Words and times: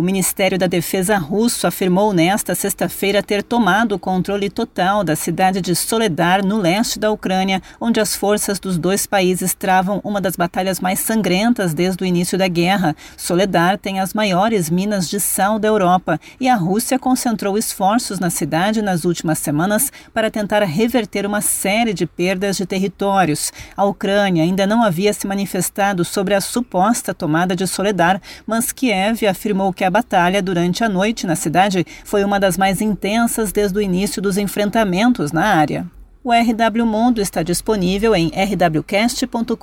O 0.00 0.02
Ministério 0.02 0.58
da 0.58 0.66
Defesa 0.66 1.18
russo 1.18 1.66
afirmou 1.66 2.14
nesta 2.14 2.54
sexta-feira 2.54 3.22
ter 3.22 3.42
tomado 3.42 3.94
o 3.94 3.98
controle 3.98 4.48
total 4.48 5.04
da 5.04 5.14
cidade 5.14 5.60
de 5.60 5.76
Soledar, 5.76 6.42
no 6.42 6.56
leste 6.56 6.98
da 6.98 7.10
Ucrânia, 7.10 7.60
onde 7.78 8.00
as 8.00 8.16
forças 8.16 8.58
dos 8.58 8.78
dois 8.78 9.04
países 9.04 9.52
travam 9.52 10.00
uma 10.02 10.18
das 10.18 10.36
batalhas 10.36 10.80
mais 10.80 11.00
sangrentas 11.00 11.74
desde 11.74 12.02
o 12.02 12.06
início 12.06 12.38
da 12.38 12.48
guerra. 12.48 12.96
Soledar 13.14 13.76
tem 13.76 14.00
as 14.00 14.14
maiores 14.14 14.70
minas 14.70 15.06
de 15.06 15.20
sal 15.20 15.58
da 15.58 15.68
Europa 15.68 16.18
e 16.40 16.48
a 16.48 16.54
Rússia 16.56 16.98
concentrou 16.98 17.58
esforços 17.58 18.18
na 18.18 18.30
cidade 18.30 18.80
nas 18.80 19.04
últimas 19.04 19.38
semanas 19.38 19.92
para 20.14 20.30
tentar 20.30 20.62
reverter 20.62 21.26
uma 21.26 21.42
série 21.42 21.92
de 21.92 22.06
perdas 22.06 22.56
de 22.56 22.64
territórios. 22.64 23.52
A 23.76 23.84
Ucrânia 23.84 24.44
ainda 24.44 24.66
não 24.66 24.82
havia 24.82 25.12
se 25.12 25.26
manifestado 25.26 26.06
sobre 26.06 26.32
a 26.32 26.40
suposta 26.40 27.12
tomada 27.12 27.54
de 27.54 27.66
Soledar, 27.66 28.18
mas 28.46 28.72
Kiev 28.72 29.26
afirmou 29.28 29.74
que 29.74 29.84
a 29.84 29.89
batalha 29.90 30.42
durante 30.42 30.84
a 30.84 30.88
noite 30.88 31.26
na 31.26 31.36
cidade 31.36 31.84
foi 32.04 32.24
uma 32.24 32.38
das 32.38 32.56
mais 32.56 32.80
intensas 32.80 33.52
desde 33.52 33.78
o 33.78 33.82
início 33.82 34.22
dos 34.22 34.38
enfrentamentos 34.38 35.32
na 35.32 35.44
área. 35.44 35.86
O 36.22 36.32
RW 36.32 36.84
Mundo 36.84 37.20
está 37.20 37.42
disponível 37.42 38.14
em 38.14 38.30
rwcast.com.br 38.30 39.56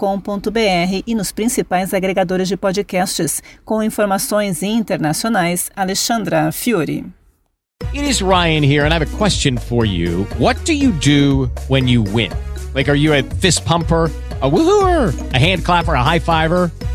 e 1.06 1.16
nos 1.16 1.32
principais 1.32 1.94
agregadores 1.94 2.48
de 2.48 2.58
podcasts. 2.58 3.44
Com 3.64 3.84
informações 3.84 4.64
internacionais, 4.64 5.70
Alexandra 5.76 6.52
Fiore. 6.52 7.06
It 7.94 8.10
is 8.10 8.22
Ryan 8.22 8.64
here 8.64 8.86
and 8.86 8.90
I 8.90 8.96
have 8.96 9.04
a 9.04 9.18
question 9.18 9.58
for 9.58 9.86
you. 9.86 10.28
What 10.40 10.66
do 10.66 10.74
you 10.74 10.92
do 10.94 11.52
when 11.70 11.88
you 11.88 12.04
win? 12.04 12.32
Like, 12.74 12.90
are 12.90 12.98
you 12.98 13.14
a 13.14 13.22
fist 13.40 13.64
pumper? 13.64 14.12
a 14.42 14.50
woohooer, 14.50 15.34
a 15.34 15.40
hand 15.40 15.66
clapper, 15.66 15.94
a 15.94 16.04
high 16.04 16.20
fiver. 16.20 16.72